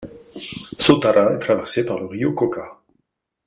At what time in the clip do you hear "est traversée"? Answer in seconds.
1.31-1.85